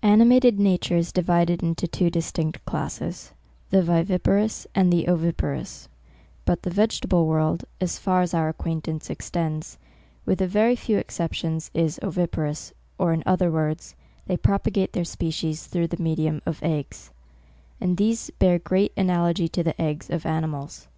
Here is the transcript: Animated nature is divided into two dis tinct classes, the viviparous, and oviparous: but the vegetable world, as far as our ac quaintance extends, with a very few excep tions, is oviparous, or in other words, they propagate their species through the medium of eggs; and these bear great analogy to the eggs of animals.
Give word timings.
Animated 0.00 0.58
nature 0.58 0.96
is 0.96 1.12
divided 1.12 1.62
into 1.62 1.86
two 1.86 2.08
dis 2.08 2.32
tinct 2.32 2.64
classes, 2.64 3.32
the 3.68 3.82
viviparous, 3.82 4.66
and 4.74 4.90
oviparous: 5.06 5.90
but 6.46 6.62
the 6.62 6.70
vegetable 6.70 7.26
world, 7.26 7.66
as 7.78 7.98
far 7.98 8.22
as 8.22 8.32
our 8.32 8.48
ac 8.48 8.56
quaintance 8.58 9.10
extends, 9.10 9.76
with 10.24 10.40
a 10.40 10.46
very 10.46 10.76
few 10.76 10.96
excep 10.96 11.34
tions, 11.34 11.70
is 11.74 12.00
oviparous, 12.02 12.72
or 12.96 13.12
in 13.12 13.22
other 13.26 13.50
words, 13.50 13.94
they 14.24 14.38
propagate 14.38 14.94
their 14.94 15.04
species 15.04 15.66
through 15.66 15.88
the 15.88 16.02
medium 16.02 16.40
of 16.46 16.62
eggs; 16.62 17.10
and 17.78 17.98
these 17.98 18.30
bear 18.38 18.58
great 18.58 18.92
analogy 18.96 19.46
to 19.46 19.62
the 19.62 19.78
eggs 19.78 20.08
of 20.08 20.24
animals. 20.24 20.88